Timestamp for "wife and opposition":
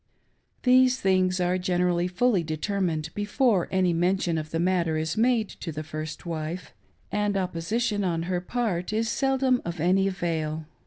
6.25-8.03